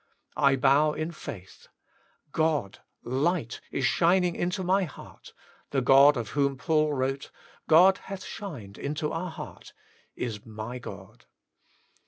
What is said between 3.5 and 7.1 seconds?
is shining into my heart; the God of whom Paul